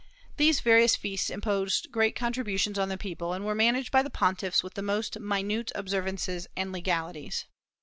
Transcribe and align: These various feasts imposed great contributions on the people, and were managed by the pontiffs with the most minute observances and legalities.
These 0.37 0.61
various 0.61 0.95
feasts 0.95 1.29
imposed 1.29 1.91
great 1.91 2.15
contributions 2.15 2.79
on 2.79 2.89
the 2.89 2.97
people, 2.97 3.33
and 3.33 3.45
were 3.45 3.53
managed 3.53 3.91
by 3.91 4.01
the 4.01 4.09
pontiffs 4.09 4.63
with 4.63 4.73
the 4.73 4.81
most 4.81 5.19
minute 5.19 5.71
observances 5.75 6.47
and 6.57 6.71
legalities. 6.71 7.45